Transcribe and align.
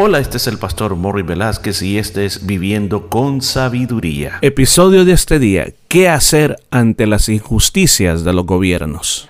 Hola, 0.00 0.20
este 0.20 0.36
es 0.36 0.46
el 0.46 0.58
pastor 0.58 0.94
Morri 0.94 1.22
Velázquez 1.22 1.82
y 1.82 1.98
este 1.98 2.24
es 2.24 2.46
Viviendo 2.46 3.08
con 3.08 3.42
Sabiduría. 3.42 4.38
Episodio 4.42 5.04
de 5.04 5.10
este 5.10 5.40
día, 5.40 5.72
¿qué 5.88 6.08
hacer 6.08 6.62
ante 6.70 7.08
las 7.08 7.28
injusticias 7.28 8.22
de 8.22 8.32
los 8.32 8.46
gobiernos? 8.46 9.26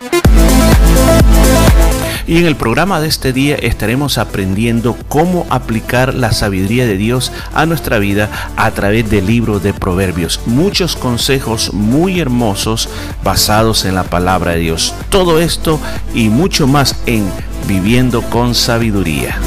Y 2.27 2.37
en 2.37 2.45
el 2.45 2.55
programa 2.55 3.01
de 3.01 3.09
este 3.09 3.33
día 3.33 3.55
estaremos 3.55 4.19
aprendiendo 4.19 4.95
cómo 5.09 5.47
aplicar 5.49 6.13
la 6.13 6.33
sabiduría 6.33 6.85
de 6.85 6.99
Dios 6.99 7.33
a 7.55 7.65
nuestra 7.65 7.99
vida 7.99 8.53
a 8.59 8.71
través 8.73 9.09
del 9.09 9.27
libro 9.27 9.61
de 9.61 9.73
Proverbios. 9.73 10.39
Muchos 10.45 10.97
consejos 10.97 11.73
muy 11.73 12.21
hermosos 12.21 12.91
basados 13.25 13.87
en 13.87 13.95
la 13.95 14.05
palabra 14.05 14.53
de 14.53 14.59
Dios. 14.59 14.95
Todo 15.09 15.41
esto 15.41 15.81
y 16.15 16.29
mucho 16.29 16.67
más 16.67 16.95
en 17.07 17.25
Viviendo 17.67 18.21
con 18.21 18.55
Sabiduría. 18.55 19.39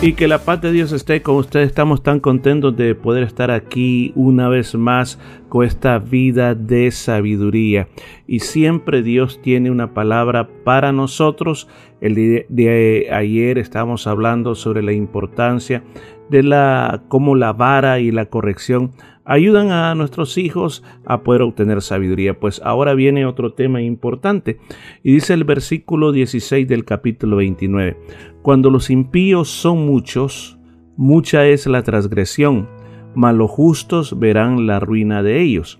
Y 0.00 0.12
que 0.12 0.28
la 0.28 0.38
paz 0.38 0.60
de 0.60 0.70
Dios 0.70 0.92
esté 0.92 1.22
con 1.22 1.34
ustedes. 1.34 1.66
Estamos 1.66 2.04
tan 2.04 2.20
contentos 2.20 2.76
de 2.76 2.94
poder 2.94 3.24
estar 3.24 3.50
aquí 3.50 4.12
una 4.14 4.48
vez 4.48 4.76
más 4.76 5.18
con 5.48 5.66
esta 5.66 5.98
vida 5.98 6.54
de 6.54 6.92
sabiduría. 6.92 7.88
Y 8.24 8.38
siempre 8.38 9.02
Dios 9.02 9.40
tiene 9.42 9.72
una 9.72 9.94
palabra 9.94 10.48
para 10.62 10.92
nosotros. 10.92 11.66
El 12.00 12.14
día 12.14 12.44
de 12.48 13.08
ayer 13.10 13.58
estábamos 13.58 14.06
hablando 14.06 14.54
sobre 14.54 14.84
la 14.84 14.92
importancia 14.92 15.82
de 16.30 16.44
la 16.44 17.02
cómo 17.08 17.34
la 17.34 17.52
vara 17.52 17.98
y 17.98 18.12
la 18.12 18.26
corrección 18.26 18.92
ayudan 19.28 19.70
a 19.70 19.94
nuestros 19.94 20.38
hijos 20.38 20.82
a 21.04 21.22
poder 21.22 21.42
obtener 21.42 21.82
sabiduría. 21.82 22.40
Pues 22.40 22.60
ahora 22.64 22.94
viene 22.94 23.26
otro 23.26 23.52
tema 23.52 23.82
importante 23.82 24.58
y 25.04 25.12
dice 25.12 25.34
el 25.34 25.44
versículo 25.44 26.12
16 26.12 26.66
del 26.66 26.86
capítulo 26.86 27.36
29. 27.36 27.98
Cuando 28.42 28.70
los 28.70 28.88
impíos 28.88 29.50
son 29.50 29.86
muchos, 29.86 30.58
mucha 30.96 31.46
es 31.46 31.66
la 31.66 31.82
transgresión, 31.82 32.68
mas 33.14 33.34
los 33.34 33.50
justos 33.50 34.18
verán 34.18 34.66
la 34.66 34.80
ruina 34.80 35.22
de 35.22 35.42
ellos. 35.42 35.78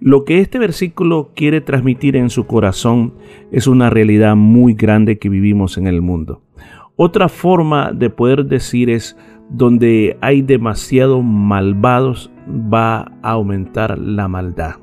Lo 0.00 0.24
que 0.24 0.40
este 0.40 0.58
versículo 0.58 1.30
quiere 1.36 1.60
transmitir 1.60 2.16
en 2.16 2.30
su 2.30 2.46
corazón 2.46 3.14
es 3.52 3.68
una 3.68 3.90
realidad 3.90 4.34
muy 4.34 4.74
grande 4.74 5.18
que 5.18 5.28
vivimos 5.28 5.78
en 5.78 5.86
el 5.86 6.02
mundo. 6.02 6.42
Otra 6.96 7.28
forma 7.28 7.92
de 7.92 8.10
poder 8.10 8.44
decir 8.46 8.90
es 8.90 9.16
donde 9.50 10.18
hay 10.20 10.42
demasiados 10.42 11.22
malvados 11.22 12.32
va 12.46 13.12
a 13.22 13.30
aumentar 13.30 13.98
la 13.98 14.28
maldad. 14.28 14.76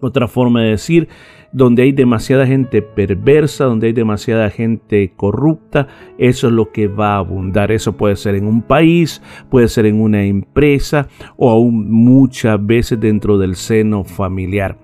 Otra 0.00 0.28
forma 0.28 0.62
de 0.62 0.70
decir, 0.70 1.08
donde 1.52 1.84
hay 1.84 1.92
demasiada 1.92 2.46
gente 2.46 2.82
perversa, 2.82 3.64
donde 3.64 3.86
hay 3.86 3.92
demasiada 3.94 4.50
gente 4.50 5.12
corrupta, 5.16 5.88
eso 6.18 6.48
es 6.48 6.52
lo 6.52 6.70
que 6.70 6.86
va 6.86 7.14
a 7.14 7.18
abundar. 7.18 7.72
Eso 7.72 7.96
puede 7.96 8.16
ser 8.16 8.34
en 8.34 8.46
un 8.46 8.60
país, 8.60 9.22
puede 9.48 9.68
ser 9.68 9.86
en 9.86 10.00
una 10.00 10.24
empresa 10.24 11.08
o 11.36 11.50
aún 11.50 11.90
muchas 11.90 12.64
veces 12.64 13.00
dentro 13.00 13.38
del 13.38 13.56
seno 13.56 14.04
familiar. 14.04 14.76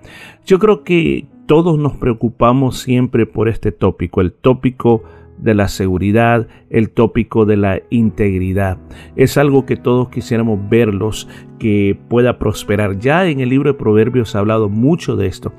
Yo 0.45 0.57
creo 0.57 0.83
que 0.83 1.27
todos 1.45 1.77
nos 1.77 1.93
preocupamos 1.93 2.79
siempre 2.79 3.27
por 3.27 3.49
este 3.49 3.71
tópico, 3.71 4.21
el 4.21 4.33
tópico 4.33 5.03
de 5.37 5.53
la 5.53 5.67
seguridad, 5.67 6.47
el 6.69 6.89
tópico 6.89 7.45
de 7.45 7.57
la 7.57 7.81
integridad. 7.89 8.77
Es 9.15 9.37
algo 9.37 9.65
que 9.65 9.75
todos 9.75 10.09
quisiéramos 10.09 10.59
verlos 10.69 11.27
que 11.59 11.97
pueda 12.09 12.39
prosperar. 12.39 12.99
Ya 12.99 13.27
en 13.27 13.39
el 13.39 13.49
libro 13.49 13.71
de 13.71 13.77
Proverbios 13.77 14.35
ha 14.35 14.39
hablado 14.39 14.67
mucho 14.67 15.15
de 15.15 15.27
esto, 15.27 15.53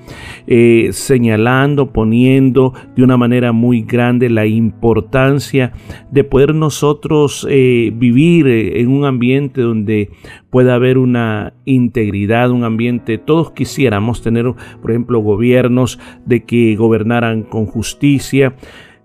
eh, 0.46 0.90
señalando, 0.92 1.92
poniendo 1.92 2.74
de 2.94 3.02
una 3.02 3.16
manera 3.16 3.52
muy 3.52 3.82
grande 3.82 4.28
la 4.28 4.44
importancia 4.44 5.72
de 6.10 6.24
poder 6.24 6.54
nosotros 6.54 7.46
eh, 7.48 7.90
vivir 7.94 8.46
en 8.46 8.88
un 8.88 9.04
ambiente 9.04 9.62
donde 9.62 10.10
pueda 10.50 10.74
haber 10.74 10.98
una 10.98 11.54
integridad, 11.64 12.50
un 12.50 12.64
ambiente, 12.64 13.18
todos 13.18 13.52
quisiéramos 13.52 14.22
tener, 14.22 14.52
por 14.82 14.90
ejemplo, 14.90 15.20
gobiernos 15.20 15.98
de 16.26 16.44
que 16.44 16.76
gobernaran 16.76 17.42
con 17.42 17.66
justicia, 17.66 18.56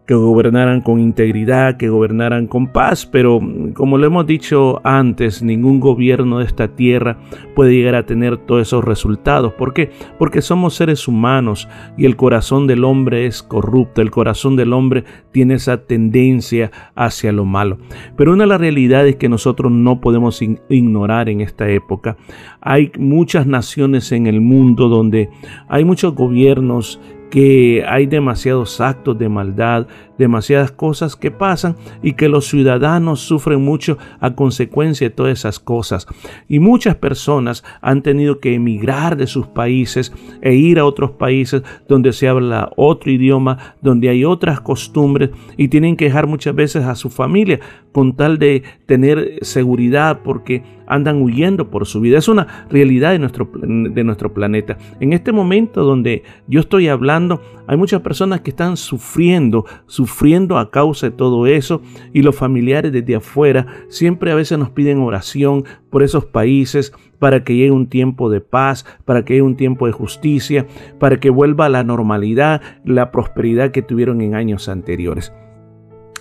que 0.10 0.16
gobernaran 0.16 0.82
con 0.82 1.00
integridad, 1.00 1.78
que 1.78 1.88
gobernaran 1.88 2.48
con 2.48 2.66
paz, 2.66 3.06
pero 3.06 3.40
como 3.76 4.00
lo 4.00 4.08
hemos 4.08 4.26
dicho 4.26 4.82
antes, 4.84 5.44
ningún 5.44 5.80
gobierno 5.80 6.40
de 6.40 6.46
esta 6.46 6.70
tierra 6.70 7.20
puede 7.54 7.76
llegar 7.76 7.94
a 7.94 8.08
tener 8.08 8.38
todos 8.38 8.64
esos 8.64 8.84
resultados. 8.84 9.54
¿Por 9.54 9.72
qué? 9.72 9.92
Porque 10.18 10.42
somos 10.42 10.74
seres 10.74 11.08
humanos 11.08 11.68
y 11.96 12.08
el 12.08 12.16
corazón 12.16 12.66
del 12.66 12.86
hombre 12.86 13.28
es 13.28 13.44
corrupto, 13.44 14.02
el 14.02 14.10
corazón 14.10 14.56
del 14.56 14.74
hombre 14.74 15.04
tiene 15.32 15.54
esa 15.54 15.86
tendencia 15.86 16.72
hacia 16.96 17.32
lo 17.32 17.46
malo. 17.46 17.78
Pero 18.18 18.34
una 18.34 18.46
de 18.46 18.50
las 18.50 18.62
realidades 18.62 19.18
que 19.18 19.30
nosotros 19.30 19.72
no 19.72 20.02
podemos 20.02 20.42
ignorar 20.42 21.30
en 21.30 21.42
esta 21.42 21.70
época, 21.70 22.18
hay 22.62 22.92
muchas 22.98 23.46
naciones 23.46 24.12
en 24.12 24.26
el 24.26 24.42
mundo 24.42 24.90
donde 24.90 25.30
hay 25.68 25.86
muchos 25.86 26.16
gobiernos 26.16 27.00
que 27.30 27.84
hay 27.88 28.06
demasiados 28.08 28.82
actos 28.82 29.18
de 29.18 29.30
maldad, 29.30 29.88
demasiadas 30.18 30.72
cosas 30.72 31.16
que 31.16 31.32
pasan 31.32 31.76
y 32.04 32.14
que 32.14 32.28
los 32.28 32.48
ciudadanos 32.48 33.22
sufren 33.22 33.64
mucho 33.64 33.98
a 34.20 34.36
consecuencia 34.36 35.10
de 35.10 35.16
todas 35.16 35.40
esas 35.40 35.60
cosas. 35.60 36.08
Y 36.48 36.60
muchas 36.60 36.96
personas 36.96 37.64
han 37.82 38.02
tenido 38.02 38.40
que 38.40 38.54
emigrar 38.54 39.16
de 39.16 39.28
sus 39.28 39.48
países 39.48 40.12
e 40.42 40.56
ir 40.56 40.80
a 40.80 40.86
otros 40.86 41.12
países 41.12 41.64
donde 41.88 42.14
se 42.14 42.28
habla 42.28 42.72
otro 42.76 43.12
idioma, 43.12 43.76
donde 43.82 44.10
hay 44.10 44.26
otras 44.26 44.60
costumbres 44.60 45.30
y 45.56 45.70
tienen 45.70 45.96
que 45.96 46.06
dejar 46.06 46.28
muchas 46.28 46.54
veces 46.56 46.84
a 46.84 46.96
su 46.96 47.10
familia 47.10 47.60
con 47.92 48.16
tal 48.16 48.38
de 48.40 48.64
tener 48.86 49.40
seguridad 49.42 50.20
porque 50.24 50.64
andan 50.90 51.22
huyendo 51.22 51.70
por 51.70 51.86
su 51.86 52.02
vida. 52.02 52.18
Es 52.18 52.28
una 52.28 52.66
realidad 52.70 53.12
de 53.12 53.20
nuestro, 53.20 53.50
de 53.54 54.04
nuestro 54.04 54.34
planeta. 54.34 54.78
En 55.00 55.14
este 55.14 55.32
momento 55.32 55.84
donde 55.84 56.24
yo 56.48 56.60
estoy 56.60 56.88
hablando, 56.88 57.19
hay 57.68 57.78
muchas 57.78 58.02
personas 58.02 58.42
que 58.42 58.52
están 58.52 58.78
sufriendo, 58.78 59.66
sufriendo 59.86 60.58
a 60.58 60.72
causa 60.72 61.10
de 61.10 61.16
todo 61.16 61.48
eso 61.48 61.82
y 62.14 62.22
los 62.22 62.36
familiares 62.36 62.92
desde 62.92 63.16
afuera 63.16 63.68
siempre 63.90 64.32
a 64.32 64.36
veces 64.36 64.58
nos 64.58 64.70
piden 64.70 65.00
oración 65.00 65.66
por 65.90 66.04
esos 66.04 66.26
países 66.26 66.94
para 67.20 67.44
que 67.44 67.56
llegue 67.56 67.72
un 67.72 67.88
tiempo 67.88 68.30
de 68.30 68.42
paz, 68.42 68.86
para 69.06 69.26
que 69.26 69.34
llegue 69.34 69.44
un 69.44 69.58
tiempo 69.58 69.86
de 69.86 69.92
justicia, 69.92 70.66
para 71.00 71.20
que 71.20 71.30
vuelva 71.30 71.70
la 71.70 71.84
normalidad, 71.84 72.62
la 72.86 73.12
prosperidad 73.12 73.72
que 73.72 73.82
tuvieron 73.82 74.22
en 74.22 74.36
años 74.36 74.70
anteriores. 74.70 75.34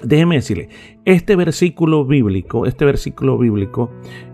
Déjeme 0.03 0.36
decirle, 0.36 0.69
este 1.04 1.34
versículo 1.34 2.04
bíblico, 2.04 2.66
este 2.66 2.84
versículo 2.84 3.36
bíblico 3.36 3.91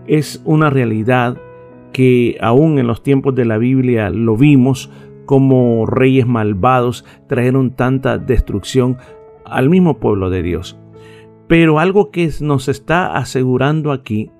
es 0.06 0.42
una 0.44 0.69
realidad 0.69 1.38
que 1.92 2.36
aún 2.41 2.78
en 2.78 2.86
los 2.86 3.02
tiempos 3.02 3.34
de 3.34 3.44
la 3.44 3.56
Biblia 3.56 4.10
lo 4.10 4.36
vimos 4.36 4.91
como 5.24 5.86
reyes 5.86 6.26
malvados 6.26 7.04
trajeron 7.26 7.70
tanta 7.70 8.18
destrucción 8.18 8.98
al 9.44 9.70
mismo 9.70 9.98
pueblo 9.98 10.30
de 10.30 10.42
Dios. 10.42 10.78
Pero 11.48 11.78
algo 11.78 12.10
que 12.10 12.30
nos 12.40 12.68
está 12.68 13.16
asegurando 13.16 13.92
aquí 13.92 14.30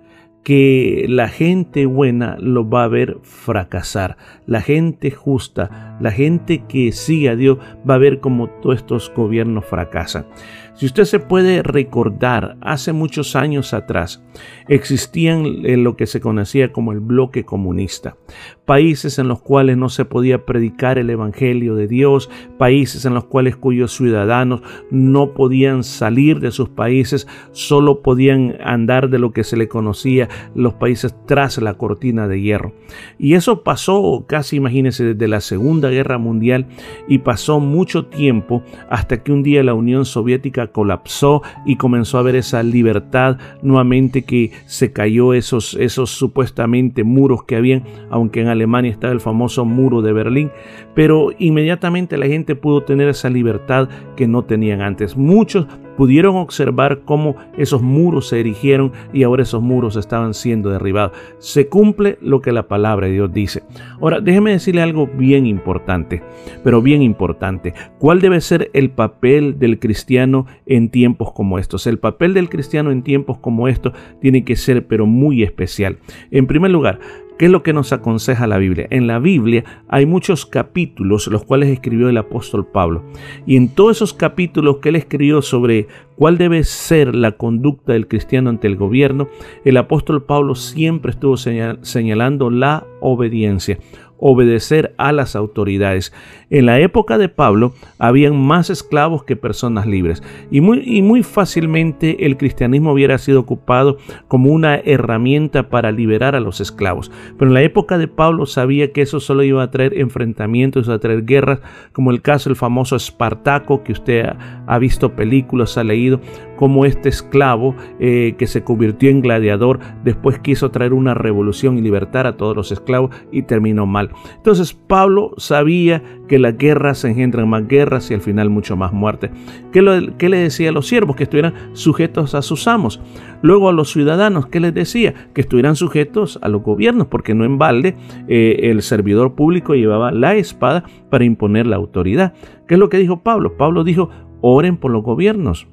que 0.45 1.07
la 1.09 1.29
gente 1.29 1.87
buena 1.87 2.37
lo 2.39 2.69
va 2.69 2.85
a 2.85 2.89
ver 2.89 3.19
fracasar. 3.23 4.19
La 4.47 4.61
gente 4.61 5.11
justa, 5.11 5.97
la 6.01 6.13
gente 6.13 6.65
que 6.69 6.93
sigue 6.93 7.31
a 7.31 7.37
Dios 7.37 7.59
va 7.89 7.95
a 7.95 7.99
ver 7.99 8.21
como 8.21 8.49
todos 8.49 8.77
estos 8.77 9.13
gobiernos 9.15 9.65
fracasan. 9.65 10.27
Si 10.75 10.87
usted 10.87 11.05
se 11.05 11.21
puede 11.21 11.63
recordar, 11.63 12.57
hace 12.61 12.93
muchos 12.93 13.37
años 13.37 13.73
atrás 13.73 14.25
existían 14.67 15.63
lo 15.85 15.97
que 15.97 16.09
se 16.09 16.21
conocía 16.21 16.73
como 16.73 16.91
el 16.91 16.99
bloque 16.99 17.45
comunista, 17.45 18.17
países 18.65 19.21
en 19.21 19.29
los 19.29 19.41
cuales 19.41 19.77
no 19.77 19.89
se 19.89 20.05
podía 20.05 20.45
predicar 20.45 20.99
el 20.99 21.11
Evangelio 21.11 21.77
de 21.77 21.87
Dios, 21.87 22.29
países 22.59 23.05
en 23.05 23.15
los 23.15 23.27
cuales 23.27 23.55
cuyos 23.55 23.95
ciudadanos 23.95 24.63
no 24.91 25.33
podían 25.33 25.85
salir 25.85 26.41
de 26.41 26.51
sus 26.51 26.71
países, 26.71 27.29
solo 27.53 28.03
podían 28.03 28.57
andar 28.61 29.11
de 29.11 29.21
lo 29.21 29.33
que 29.33 29.45
se 29.45 29.57
le 29.57 29.69
conocía 29.69 30.29
los 30.57 30.75
países 30.75 31.15
tras 31.27 31.59
la 31.59 31.75
cortina 31.75 32.27
de 32.27 32.41
hierro. 32.41 32.73
Y 33.17 33.35
eso 33.35 33.63
pasó 33.63 34.25
casi, 34.27 34.57
imagínense, 34.57 35.05
desde 35.05 35.29
la 35.29 35.41
Segunda 35.41 35.89
Guerra 35.91 36.19
Mundial 36.19 36.67
y 37.07 37.19
pasó 37.19 37.61
mucho 37.61 38.07
tiempo 38.07 38.65
hasta 38.91 39.23
que 39.23 39.31
un 39.31 39.45
día 39.45 39.63
la 39.63 39.75
Unión 39.75 40.05
Soviética 40.05 40.64
colapsó 40.71 41.43
y 41.65 41.77
comenzó 41.77 42.17
a 42.17 42.21
haber 42.21 42.37
esa 42.37 42.63
libertad 42.63 43.39
nuevamente 43.63 44.23
que 44.23 44.53
se 44.67 44.93
cayó 44.93 45.35
esos, 45.35 45.75
esos 45.75 46.11
supuestamente 46.11 47.05
muros 47.05 47.45
que 47.45 47.57
habían, 47.57 47.85
aunque 48.11 48.41
en 48.41 48.49
Alemania 48.49 48.91
estaba 48.91 49.13
el 49.13 49.21
famoso 49.21 49.65
muro 49.65 50.03
de 50.03 50.13
Berlín, 50.13 50.51
pero 50.95 51.31
inmediatamente 51.39 52.17
la 52.17 52.27
gente 52.27 52.57
pudo 52.57 52.83
tener 52.83 53.09
esa 53.09 53.31
libertad 53.31 53.89
que 54.17 54.27
no 54.27 54.45
tenían 54.45 54.81
antes. 54.81 55.17
Muchos 55.17 55.67
pudieron 55.97 56.37
observar 56.37 57.03
cómo 57.05 57.37
esos 57.57 57.83
muros 57.83 58.29
se 58.29 58.41
erigieron 58.41 58.93
y 59.13 59.23
ahora 59.23 59.43
esos 59.43 59.63
muros 59.63 59.97
estaban 59.97 60.35
siendo 60.35 60.71
derribados. 60.71 61.13
Se 61.39 61.69
cumple 61.69 62.19
lo 62.21 62.41
que 62.41 62.53
la 62.53 62.69
palabra 62.69 63.07
de 63.07 63.15
Dios 63.15 63.33
dice. 63.33 63.63
Ahora, 64.01 64.21
déjeme 64.21 64.53
decirle 64.53 64.83
algo 64.83 65.07
bien 65.07 65.47
importante, 65.47 66.23
pero 66.63 66.83
bien 66.83 67.03
importante. 67.03 67.75
¿Cuál 67.99 68.21
debe 68.21 68.41
ser 68.41 68.71
el 68.75 68.91
papel 68.91 69.59
del 69.59 69.79
cristiano 69.79 70.47
en 70.67 70.91
tiempos 70.91 71.33
como 71.33 71.59
estos? 71.59 71.87
El 71.87 71.99
papel 71.99 72.35
del 72.35 72.49
cristiano 72.49 72.91
en 72.91 73.03
tiempos 73.03 73.39
como 73.39 73.69
estos 73.69 73.93
tiene 74.21 74.45
que 74.45 74.57
ser, 74.57 74.87
pero 74.87 75.07
muy 75.07 75.43
especial. 75.43 75.99
En 76.31 76.47
primer 76.47 76.71
lugar, 76.71 76.99
¿Qué 77.37 77.47
es 77.47 77.51
lo 77.51 77.65
que 77.65 77.73
nos 77.73 77.93
aconseja 77.93 78.47
la 78.47 78.59
Biblia? 78.59 78.87
En 78.91 79.09
la 79.09 79.19
Biblia 79.19 79.65
hay 79.89 80.07
muchos 80.07 80.47
capítulos 80.47 81.27
los 81.27 81.45
cuales 81.45 81.69
escribió 81.69 82.09
el 82.09 82.17
apóstol 82.17 82.65
Pablo. 82.65 83.03
Y 83.45 83.57
en 83.57 83.69
todos 83.71 83.97
esos 83.97 84.15
capítulos 84.15 84.77
que 84.77 84.91
él 84.91 84.97
escribió 84.97 85.43
sobre 85.43 85.89
cuál 86.15 86.39
debe 86.39 86.63
ser 86.63 87.13
la 87.13 87.33
conducta 87.33 87.93
del 87.93 88.07
cristiano 88.07 88.51
ante 88.51 88.69
el 88.69 88.77
gobierno, 88.77 89.29
el 89.65 89.77
apóstol 89.79 90.23
Pablo 90.23 90.55
siempre 90.55 91.11
estuvo 91.11 91.37
señalando 91.37 92.51
la 92.51 92.87
obediencia 93.01 93.81
obedecer 94.19 94.95
a 94.97 95.13
las 95.13 95.37
autoridades. 95.37 96.13
En 96.51 96.67
la 96.67 96.79
época 96.81 97.19
de 97.19 97.29
Pablo 97.29 97.75
habían 97.99 98.37
más 98.37 98.71
esclavos 98.71 99.25
que 99.25 99.37
personas 99.37 99.87
libres 99.87 100.23
y 100.51 100.61
muy, 100.61 100.83
y 100.85 101.03
muy 101.03 101.23
fácilmente 101.23 102.27
el 102.27 102.37
cristianismo 102.37 102.93
hubiera 102.93 103.19
sido 103.19 103.41
ocupado 103.41 103.99
como 104.29 104.51
una 104.51 104.77
herramienta 104.77 105.69
para 105.69 105.93
liberar 105.93 106.35
a 106.35 106.41
los 106.41 106.61
esclavos. 106.61 107.11
Pero 107.39 107.51
en 107.51 107.55
la 107.55 107.63
época 107.63 107.99
de 107.99 108.09
Pablo 108.09 108.47
sabía 108.47 108.93
que 108.93 109.03
eso 109.03 109.21
solo 109.21 109.43
iba 109.43 109.63
a 109.63 109.71
traer 109.71 109.99
enfrentamientos, 109.99 110.89
a 110.89 110.99
traer 110.99 111.25
guerras, 111.25 111.61
como 111.93 112.11
el 112.11 112.23
caso 112.23 112.51
del 112.51 112.57
famoso 112.57 112.97
Espartaco 112.97 113.83
que 113.83 113.93
usted 113.93 114.27
ha, 114.67 114.79
visto 114.79 115.15
películas, 115.15 115.77
ha 115.79 115.85
leído, 115.85 116.21
como 116.65 116.87
este 116.87 117.11
esclavo 117.11 117.77
eh, 118.01 118.37
que 118.39 118.47
se 118.47 118.65
convirtió 118.65 119.11
en 119.11 119.21
gladiador 119.21 119.81
después 120.03 120.39
quiso 120.39 120.71
traer 120.71 120.95
una 120.95 121.13
revolución 121.13 121.77
y 121.77 121.83
libertar 121.83 122.27
a 122.27 122.39
todos 122.39 122.57
los 122.57 122.73
esclavos 122.73 123.15
y 123.31 123.43
terminó 123.43 123.85
mal. 123.85 124.13
Entonces 124.35 124.73
Pablo 124.73 125.35
sabía 125.37 126.03
que 126.27 126.39
las 126.39 126.57
guerras 126.57 127.05
engendran 127.05 127.51
más 127.51 127.69
guerras 127.69 128.11
y 128.11 128.15
al 128.15 128.23
final 128.23 128.49
mucho 128.49 128.79
más 128.79 128.95
muerte. 128.95 129.31
¿Qué, 129.73 129.83
le 129.83 130.37
decía 130.39 130.71
a 130.71 130.73
los 130.73 130.89
siervos? 130.89 131.17
Que 131.17 131.25
estuvieran 131.25 131.53
sujetos 131.75 132.35
a 132.35 132.41
sus 132.41 132.67
amos. 132.67 132.99
Luego 133.43 133.69
a 133.69 133.75
los 133.75 133.93
ciudadanos, 133.93 134.47
¿qué 134.47 134.59
les 134.59 134.73
decía? 134.73 135.13
Que 135.35 135.43
estuvieran 135.43 135.77
sujetos 135.77 136.39
a 136.41 136.49
los 136.49 136.63
gobiernos, 136.63 137.09
porque 137.09 137.35
no 137.35 137.45
en 137.45 137.59
balde 137.59 137.95
eh, 138.27 138.71
el 138.71 138.81
servidor 138.81 139.35
público 139.35 139.75
llevaba 139.75 140.13
la 140.13 140.35
espada 140.35 140.85
para 141.11 141.27
imponer 141.27 141.67
la 141.67 141.77
autoridad. 141.77 142.33
¿Qué 142.67 142.73
es 142.77 142.81
lo 142.81 142.89
que 142.89 142.97
dijo 142.97 143.21
Pablo? 143.21 143.59
Pablo 143.59 143.85
dijo, 143.85 144.09
oren 144.41 144.79
por 144.79 144.93
los 144.93 145.03
gobiernos. 145.03 145.67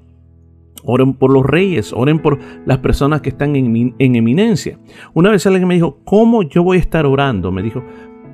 Oren 0.83 1.13
por 1.13 1.31
los 1.31 1.45
reyes, 1.45 1.94
oren 1.94 2.19
por 2.19 2.39
las 2.66 2.80
personas 2.80 3.22
que 3.22 3.30
están 3.30 3.56
en, 3.56 3.95
en, 3.98 4.16
eminencia. 4.16 4.80
Una 5.13 5.31
vez 5.31 5.45
alguien 5.45 5.68
me 5.68 5.75
dijo, 5.75 6.00
¿cómo 6.04 6.44
yo 6.44 6.63
voy 6.63 6.78
a 6.78 6.81
estar 6.81 7.06
orando? 7.06 7.51
Me 7.51 7.62
dijo, 7.62 7.83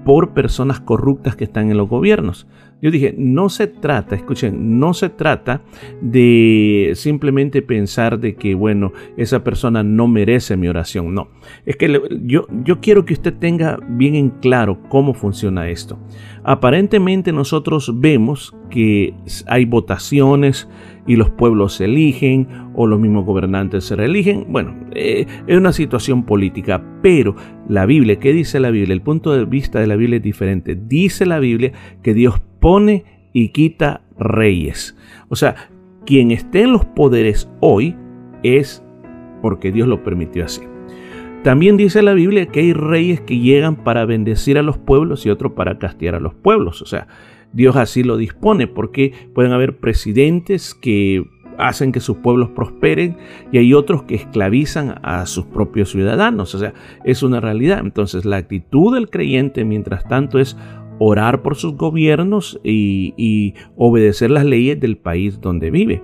por 0.07 0.29
personas 0.29 0.79
corruptas 0.79 1.35
que 1.35 1.43
están 1.43 1.69
en 1.69 1.75
los 1.75 1.89
gobiernos. 1.89 2.47
Yo 2.81 2.91
dije, 2.91 3.13
no 3.17 3.49
se 3.49 3.67
trata, 3.67 4.15
escuchen, 4.15 4.79
no 4.79 4.93
se 4.93 5.09
trata 5.09 5.63
de 5.99 6.93
simplemente 6.95 7.61
pensar 7.61 8.17
de 8.17 8.35
que, 8.35 8.55
bueno, 8.55 8.93
esa 9.17 9.43
persona 9.43 9.83
no 9.83 10.07
merece 10.07 10.55
mi 10.55 10.69
oración. 10.69 11.13
No, 11.13 11.27
es 11.65 11.75
que 11.75 12.01
yo, 12.21 12.47
yo 12.63 12.79
quiero 12.79 13.03
que 13.03 13.15
usted 13.15 13.33
tenga 13.33 13.79
bien 13.89 14.15
en 14.15 14.29
claro 14.29 14.79
cómo 14.87 15.13
funciona 15.13 15.67
esto. 15.69 15.99
Aparentemente 16.43 17.33
nosotros 17.33 17.91
vemos 17.99 18.55
que 18.69 19.13
hay 19.47 19.65
votaciones, 19.65 20.69
y 21.07 21.15
los 21.15 21.29
pueblos 21.31 21.73
se 21.73 21.85
eligen 21.85 22.47
o 22.75 22.85
los 22.85 22.99
mismos 22.99 23.25
gobernantes 23.25 23.85
se 23.85 23.95
reeligen. 23.95 24.45
Bueno, 24.49 24.75
eh, 24.93 25.25
es 25.47 25.57
una 25.57 25.71
situación 25.71 26.23
política, 26.23 26.83
pero 27.01 27.35
la 27.67 27.85
Biblia, 27.85 28.19
¿qué 28.19 28.33
dice 28.33 28.59
la 28.59 28.69
Biblia? 28.69 28.93
El 28.93 29.01
punto 29.01 29.33
de 29.33 29.45
vista 29.45 29.79
de 29.79 29.87
la 29.87 29.95
Biblia 29.95 30.17
es 30.17 30.23
diferente. 30.23 30.75
Dice 30.75 31.25
la 31.25 31.39
Biblia 31.39 31.71
que 32.03 32.13
Dios 32.13 32.41
pone 32.59 33.05
y 33.33 33.49
quita 33.49 34.01
reyes. 34.19 34.97
O 35.29 35.35
sea, 35.35 35.55
quien 36.05 36.31
esté 36.31 36.63
en 36.63 36.73
los 36.73 36.85
poderes 36.85 37.49
hoy 37.61 37.95
es 38.43 38.83
porque 39.41 39.71
Dios 39.71 39.87
lo 39.87 40.03
permitió 40.03 40.45
así. 40.45 40.61
También 41.43 41.77
dice 41.77 42.01
la 42.01 42.13
Biblia 42.13 42.47
que 42.47 42.59
hay 42.59 42.73
reyes 42.73 43.21
que 43.21 43.39
llegan 43.39 43.77
para 43.77 44.05
bendecir 44.05 44.57
a 44.57 44.63
los 44.63 44.77
pueblos 44.77 45.25
y 45.25 45.29
otros 45.29 45.53
para 45.53 45.77
castigar 45.77 46.15
a 46.15 46.19
los 46.19 46.33
pueblos. 46.33 46.81
O 46.81 46.85
sea, 46.85 47.07
Dios 47.53 47.75
así 47.75 48.03
lo 48.03 48.17
dispone 48.17 48.67
porque 48.67 49.13
pueden 49.33 49.51
haber 49.51 49.77
presidentes 49.77 50.73
que 50.75 51.23
hacen 51.57 51.91
que 51.91 51.99
sus 51.99 52.17
pueblos 52.17 52.49
prosperen 52.49 53.17
y 53.51 53.57
hay 53.57 53.73
otros 53.73 54.03
que 54.03 54.15
esclavizan 54.15 54.99
a 55.01 55.25
sus 55.25 55.45
propios 55.45 55.91
ciudadanos. 55.91 56.53
O 56.55 56.59
sea, 56.59 56.73
es 57.03 57.23
una 57.23 57.39
realidad. 57.39 57.79
Entonces 57.79 58.25
la 58.25 58.37
actitud 58.37 58.93
del 58.93 59.09
creyente 59.09 59.65
mientras 59.65 60.07
tanto 60.07 60.39
es 60.39 60.57
orar 60.99 61.41
por 61.41 61.55
sus 61.55 61.75
gobiernos 61.75 62.59
y, 62.63 63.13
y 63.17 63.53
obedecer 63.75 64.31
las 64.31 64.45
leyes 64.45 64.79
del 64.79 64.97
país 64.97 65.41
donde 65.41 65.71
vive. 65.71 66.03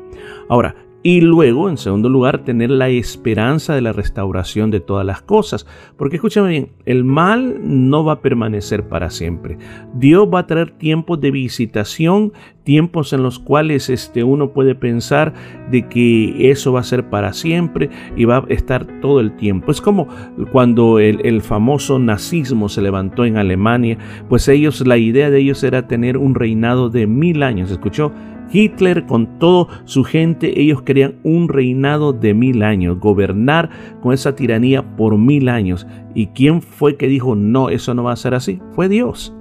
Ahora, 0.49 0.75
y 1.05 1.19
luego, 1.19 1.69
en 1.69 1.75
segundo 1.75 2.07
lugar, 2.07 2.45
tener 2.45 2.69
la 2.69 2.87
esperanza 2.87 3.75
de 3.75 3.81
la 3.81 3.91
restauración 3.91 4.71
de 4.71 4.79
todas 4.79 5.05
las 5.05 5.21
cosas. 5.21 5.67
Porque 5.97 6.15
escúchame 6.15 6.47
bien, 6.47 6.69
el 6.85 7.03
mal 7.03 7.59
no 7.61 8.05
va 8.05 8.13
a 8.13 8.21
permanecer 8.21 8.87
para 8.87 9.09
siempre. 9.09 9.57
Dios 9.93 10.29
va 10.33 10.39
a 10.39 10.47
traer 10.47 10.71
tiempos 10.71 11.19
de 11.19 11.31
visitación, 11.31 12.31
tiempos 12.63 13.11
en 13.11 13.21
los 13.21 13.37
cuales 13.37 13.89
este, 13.89 14.23
uno 14.23 14.53
puede 14.53 14.75
pensar 14.75 15.33
de 15.69 15.89
que 15.89 16.49
eso 16.49 16.71
va 16.71 16.79
a 16.79 16.83
ser 16.83 17.09
para 17.09 17.33
siempre 17.33 17.89
y 18.15 18.23
va 18.23 18.37
a 18.37 18.45
estar 18.47 19.01
todo 19.01 19.19
el 19.19 19.35
tiempo. 19.35 19.71
Es 19.71 19.81
como 19.81 20.07
cuando 20.53 20.99
el, 20.99 21.19
el 21.25 21.41
famoso 21.41 21.99
nazismo 21.99 22.69
se 22.69 22.81
levantó 22.81 23.25
en 23.25 23.35
Alemania, 23.35 23.97
pues 24.29 24.47
ellos, 24.47 24.87
la 24.87 24.97
idea 24.97 25.29
de 25.29 25.39
ellos 25.39 25.65
era 25.65 25.85
tener 25.85 26.17
un 26.17 26.33
reinado 26.33 26.89
de 26.89 27.07
mil 27.07 27.43
años. 27.43 27.71
¿Escuchó? 27.71 28.13
Hitler 28.53 29.05
con 29.05 29.39
toda 29.39 29.81
su 29.85 30.03
gente, 30.03 30.61
ellos 30.61 30.83
querían 30.83 31.15
un 31.23 31.49
reinado 31.49 32.13
de 32.13 32.33
mil 32.33 32.63
años, 32.63 32.99
gobernar 32.99 33.69
con 34.01 34.13
esa 34.13 34.35
tiranía 34.35 34.95
por 34.95 35.17
mil 35.17 35.49
años. 35.49 35.87
¿Y 36.13 36.27
quién 36.27 36.61
fue 36.61 36.95
que 36.95 37.07
dijo, 37.07 37.35
no, 37.35 37.69
eso 37.69 37.93
no 37.93 38.03
va 38.03 38.13
a 38.13 38.17
ser 38.17 38.35
así? 38.35 38.61
Fue 38.73 38.87
Dios. 38.87 39.33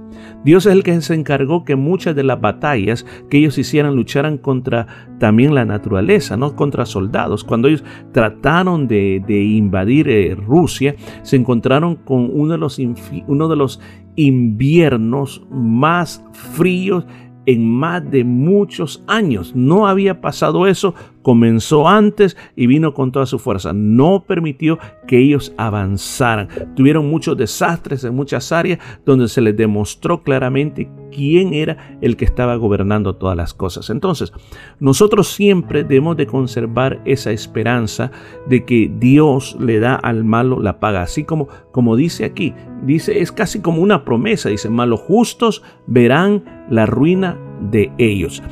Dios 0.43 0.65
es 0.65 0.73
el 0.73 0.83
que 0.83 0.99
se 1.01 1.13
encargó 1.13 1.63
que 1.63 1.75
muchas 1.75 2.15
de 2.15 2.23
las 2.23 2.39
batallas 2.39 3.05
que 3.29 3.37
ellos 3.37 3.57
hicieran 3.57 3.95
lucharan 3.95 4.37
contra 4.37 4.87
también 5.19 5.55
la 5.55 5.65
naturaleza, 5.65 6.35
no 6.37 6.55
contra 6.55 6.85
soldados. 6.85 7.43
Cuando 7.43 7.67
ellos 7.67 7.83
trataron 8.11 8.87
de, 8.87 9.23
invadir 9.27 10.09
eh, 10.09 10.35
Rusia, 10.35 10.95
se 11.21 11.37
encontraron 11.37 11.95
con 11.95 12.29
uno 12.33 12.53
de 12.53 12.57
los, 12.57 12.79
uno 13.27 13.47
de 13.47 13.55
los 13.55 13.79
inviernos 14.15 15.45
más 15.49 16.23
fríos 16.31 17.05
en 17.45 17.69
más 17.69 18.09
de 18.09 18.23
muchos 18.23 19.03
años. 19.07 19.55
No 19.55 19.87
había 19.87 20.21
pasado 20.21 20.67
eso 20.67 20.95
comenzó 21.23 21.87
antes 21.87 22.37
y 22.55 22.67
vino 22.67 22.93
con 22.93 23.11
toda 23.11 23.25
su 23.25 23.39
fuerza. 23.39 23.73
No 23.73 24.23
permitió 24.27 24.77
que 25.07 25.17
ellos 25.17 25.53
avanzaran. 25.57 26.49
Tuvieron 26.75 27.09
muchos 27.09 27.35
desastres 27.35 28.03
en 28.03 28.13
muchas 28.15 28.51
áreas 28.51 28.77
donde 29.05 29.27
se 29.27 29.41
les 29.41 29.57
demostró 29.57 30.21
claramente 30.21 30.89
quién 31.11 31.53
era 31.53 31.97
el 32.01 32.17
que 32.17 32.25
estaba 32.25 32.55
gobernando 32.55 33.15
todas 33.15 33.37
las 33.37 33.53
cosas. 33.53 33.89
Entonces, 33.89 34.33
nosotros 34.79 35.29
siempre 35.29 35.83
debemos 35.83 36.17
de 36.17 36.27
conservar 36.27 37.01
esa 37.05 37.31
esperanza 37.31 38.11
de 38.47 38.65
que 38.65 38.91
Dios 38.99 39.57
le 39.59 39.79
da 39.79 39.95
al 39.95 40.23
malo 40.23 40.59
la 40.59 40.79
paga. 40.79 41.03
Así 41.03 41.23
como, 41.23 41.47
como 41.71 41.95
dice 41.95 42.25
aquí, 42.25 42.53
dice, 42.83 43.21
es 43.21 43.31
casi 43.31 43.61
como 43.61 43.81
una 43.81 44.03
promesa. 44.03 44.49
Dice, 44.49 44.69
malos 44.69 44.99
justos 45.01 45.63
verán 45.87 46.43
la 46.69 46.85
ruina 46.85 47.37
de 47.71 47.91
ellos. 47.97 48.43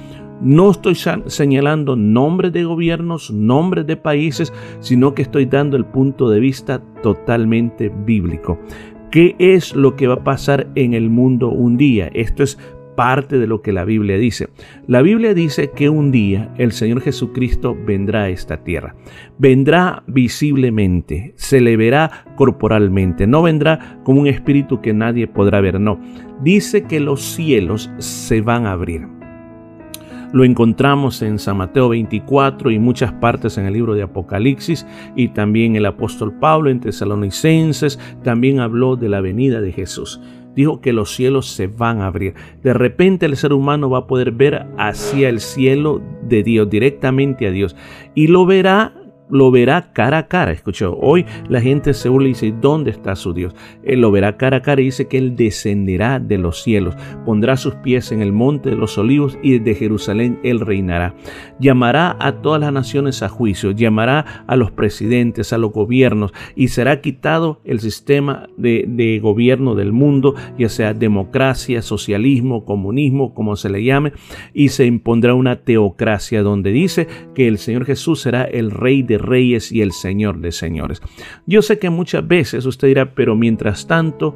No 0.41 0.71
estoy 0.71 0.95
señalando 1.27 1.95
nombres 1.95 2.51
de 2.51 2.63
gobiernos, 2.63 3.29
nombres 3.29 3.85
de 3.85 3.95
países, 3.95 4.51
sino 4.79 5.13
que 5.13 5.21
estoy 5.21 5.45
dando 5.45 5.77
el 5.77 5.85
punto 5.85 6.29
de 6.29 6.39
vista 6.39 6.81
totalmente 7.03 7.91
bíblico. 8.05 8.59
¿Qué 9.11 9.35
es 9.37 9.75
lo 9.75 9.95
que 9.95 10.07
va 10.07 10.15
a 10.15 10.23
pasar 10.23 10.71
en 10.73 10.93
el 10.93 11.11
mundo 11.11 11.49
un 11.49 11.77
día? 11.77 12.09
Esto 12.13 12.41
es 12.41 12.57
parte 12.95 13.37
de 13.37 13.45
lo 13.45 13.61
que 13.61 13.71
la 13.71 13.85
Biblia 13.85 14.17
dice. 14.17 14.49
La 14.87 15.01
Biblia 15.01 15.33
dice 15.33 15.71
que 15.71 15.89
un 15.89 16.11
día 16.11 16.53
el 16.57 16.71
Señor 16.71 17.01
Jesucristo 17.01 17.77
vendrá 17.85 18.23
a 18.23 18.29
esta 18.29 18.63
tierra. 18.63 18.95
Vendrá 19.37 20.03
visiblemente, 20.07 21.33
se 21.35 21.61
le 21.61 21.77
verá 21.77 22.25
corporalmente, 22.35 23.27
no 23.27 23.43
vendrá 23.43 23.99
como 24.03 24.21
un 24.21 24.27
espíritu 24.27 24.81
que 24.81 24.93
nadie 24.93 25.27
podrá 25.27 25.61
ver, 25.61 25.79
no. 25.79 25.99
Dice 26.41 26.83
que 26.83 26.99
los 26.99 27.21
cielos 27.21 27.91
se 27.99 28.41
van 28.41 28.65
a 28.65 28.71
abrir. 28.71 29.20
Lo 30.33 30.45
encontramos 30.45 31.21
en 31.21 31.39
San 31.39 31.57
Mateo 31.57 31.89
24 31.89 32.71
y 32.71 32.79
muchas 32.79 33.11
partes 33.11 33.57
en 33.57 33.65
el 33.65 33.73
libro 33.73 33.95
de 33.95 34.03
Apocalipsis 34.03 34.87
y 35.13 35.27
también 35.29 35.75
el 35.75 35.85
apóstol 35.85 36.33
Pablo 36.39 36.69
en 36.69 36.79
Tesalonicenses 36.79 37.99
también 38.23 38.61
habló 38.61 38.95
de 38.95 39.09
la 39.09 39.19
venida 39.19 39.59
de 39.59 39.73
Jesús. 39.73 40.21
dijo 40.55 40.79
que 40.81 40.93
los 40.93 41.13
cielos 41.15 41.47
se 41.47 41.67
van 41.67 42.01
a 42.01 42.07
abrir. 42.07 42.33
De 42.63 42.73
repente 42.73 43.25
el 43.25 43.35
ser 43.35 43.51
humano 43.51 43.89
va 43.89 43.99
a 43.99 44.07
poder 44.07 44.31
ver 44.31 44.67
hacia 44.77 45.27
el 45.27 45.39
cielo 45.41 46.01
de 46.27 46.43
Dios, 46.43 46.69
directamente 46.69 47.47
a 47.47 47.51
Dios, 47.51 47.75
y 48.15 48.27
lo 48.27 48.45
verá 48.45 48.93
lo 49.31 49.49
verá 49.49 49.93
cara 49.93 50.19
a 50.19 50.27
cara. 50.27 50.51
Escuchó, 50.51 50.97
hoy 50.99 51.25
la 51.49 51.61
gente 51.61 51.93
se 51.93 52.09
burla 52.09 52.27
y 52.27 52.31
dice, 52.31 52.53
¿dónde 52.59 52.91
está 52.91 53.15
su 53.15 53.33
Dios? 53.33 53.55
Él 53.83 54.01
lo 54.01 54.11
verá 54.11 54.37
cara 54.37 54.57
a 54.57 54.61
cara 54.61 54.81
y 54.81 54.85
dice 54.85 55.07
que 55.07 55.17
Él 55.17 55.35
descenderá 55.35 56.19
de 56.19 56.37
los 56.37 56.61
cielos, 56.61 56.95
pondrá 57.25 57.57
sus 57.57 57.75
pies 57.75 58.11
en 58.11 58.21
el 58.21 58.33
monte 58.33 58.69
de 58.69 58.75
los 58.75 58.97
olivos 58.97 59.39
y 59.41 59.57
desde 59.57 59.79
Jerusalén 59.79 60.39
Él 60.43 60.59
reinará. 60.59 61.15
Llamará 61.59 62.17
a 62.19 62.41
todas 62.41 62.61
las 62.61 62.73
naciones 62.73 63.23
a 63.23 63.29
juicio, 63.29 63.71
llamará 63.71 64.43
a 64.47 64.55
los 64.55 64.71
presidentes, 64.71 65.53
a 65.53 65.57
los 65.57 65.71
gobiernos 65.71 66.33
y 66.55 66.67
será 66.67 67.01
quitado 67.01 67.61
el 67.63 67.79
sistema 67.79 68.47
de, 68.57 68.85
de 68.87 69.19
gobierno 69.19 69.75
del 69.75 69.93
mundo, 69.93 70.35
ya 70.57 70.69
sea 70.69 70.93
democracia, 70.93 71.81
socialismo, 71.81 72.65
comunismo, 72.65 73.33
como 73.33 73.55
se 73.55 73.69
le 73.69 73.83
llame, 73.83 74.13
y 74.53 74.69
se 74.69 74.85
impondrá 74.85 75.33
una 75.33 75.61
teocracia 75.61 76.43
donde 76.43 76.71
dice 76.71 77.07
que 77.33 77.47
el 77.47 77.57
Señor 77.57 77.85
Jesús 77.85 78.21
será 78.21 78.43
el 78.43 78.71
rey 78.71 79.03
de 79.03 79.20
reyes 79.21 79.71
y 79.71 79.81
el 79.81 79.91
Señor 79.91 80.39
de 80.39 80.51
señores. 80.51 81.01
Yo 81.45 81.61
sé 81.61 81.79
que 81.79 81.89
muchas 81.89 82.27
veces 82.27 82.65
usted 82.65 82.87
dirá, 82.87 83.13
pero 83.13 83.35
mientras 83.35 83.87
tanto 83.87 84.35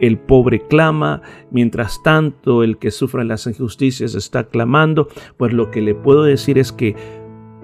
el 0.00 0.18
pobre 0.18 0.66
clama, 0.66 1.22
mientras 1.50 2.02
tanto 2.02 2.62
el 2.62 2.78
que 2.78 2.90
sufre 2.90 3.24
las 3.24 3.46
injusticias 3.46 4.14
está 4.14 4.44
clamando, 4.44 5.08
pues 5.36 5.52
lo 5.52 5.70
que 5.70 5.80
le 5.80 5.94
puedo 5.94 6.22
decir 6.22 6.58
es 6.58 6.72
que 6.72 6.94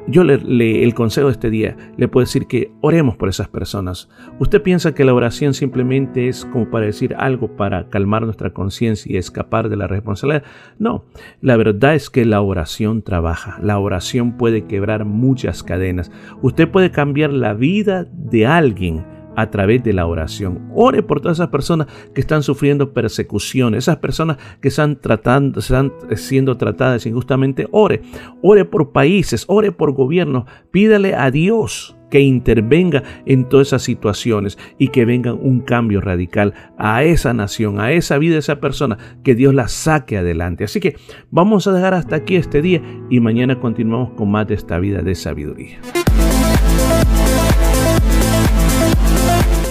yo 0.09 0.25
le, 0.25 0.83
el 0.83 0.95
consejo 0.95 1.29
de 1.29 1.33
este 1.33 1.51
día 1.51 1.77
le 1.97 2.09
puedo 2.09 2.25
decir 2.25 2.47
que 2.47 2.73
oremos 2.81 3.17
por 3.17 3.29
esas 3.29 3.49
personas. 3.49 4.09
¿Usted 4.39 4.63
piensa 4.63 4.95
que 4.95 5.05
la 5.05 5.15
oración 5.15 5.55
simplemente 5.55 6.29
es 6.29 6.45
como 6.45 6.71
para 6.71 6.87
decir 6.87 7.15
algo 7.19 7.57
para 7.57 7.89
calmar 7.89 8.23
nuestra 8.23 8.51
conciencia 8.51 9.13
y 9.13 9.17
escapar 9.17 9.69
de 9.69 9.77
la 9.77 9.87
responsabilidad? 9.87 10.45
No, 10.79 11.05
la 11.41 11.57
verdad 11.57 11.95
es 11.95 12.11
que 12.11 12.25
la 12.25 12.41
oración 12.41 13.03
trabaja. 13.03 13.59
La 13.63 13.79
oración 13.79 14.37
puede 14.37 14.67
quebrar 14.67 15.05
muchas 15.05 15.63
cadenas. 15.63 16.11
Usted 16.43 16.69
puede 16.69 16.91
cambiar 16.91 17.33
la 17.33 17.55
vida 17.55 18.05
de 18.13 18.47
alguien 18.47 19.05
a 19.37 19.51
través 19.51 19.83
de 19.83 19.93
la 19.93 20.07
oración. 20.07 20.71
Ore 20.75 21.03
por 21.03 21.21
todas 21.21 21.39
esas 21.39 21.49
personas 21.49 21.87
que 22.15 22.21
están 22.21 22.43
sufriendo 22.43 22.93
persecución, 22.93 23.75
esas 23.75 23.97
personas 23.99 24.39
que 24.61 24.69
están, 24.69 25.01
tratando, 25.01 25.61
están 25.61 25.93
siendo 26.17 26.57
tratadas 26.57 27.07
injustamente. 27.07 27.69
Ore, 27.71 28.03
ore 28.43 28.65
por 28.65 28.93
países, 28.93 29.45
ore 29.49 29.73
por 29.73 29.93
gobiernos. 29.93 30.45
Pídale 30.71 31.15
a 31.15 31.31
Dios 31.31 31.97
que 32.13 32.21
intervenga 32.21 33.03
en 33.25 33.49
todas 33.49 33.69
esas 33.69 33.83
situaciones 33.83 34.59
y 34.77 34.89
que 34.89 35.07
venga 35.07 35.33
un 35.33 35.61
cambio 35.61 36.03
radical 36.03 36.53
a 36.77 37.05
esa 37.05 37.33
nación, 37.33 37.81
a 37.81 37.93
esa 37.93 38.19
vida 38.19 38.35
de 38.35 38.41
esa 38.41 38.61
persona, 38.61 38.99
que 39.25 39.35
Dios 39.35 39.55
la 39.55 39.67
saque 39.67 40.19
adelante. 40.19 40.65
Así 40.65 40.79
que 40.79 40.97
vamos 41.31 41.67
a 41.67 41.73
dejar 41.73 41.95
hasta 41.95 42.17
aquí 42.17 42.37
este 42.37 42.61
día 42.61 42.83
y 43.09 43.21
mañana 43.21 43.59
continuamos 43.59 44.11
con 44.11 44.31
más 44.31 44.47
de 44.47 44.55
esta 44.55 44.79
vida 44.79 45.01
de 45.01 45.15
sabiduría. 45.15 45.81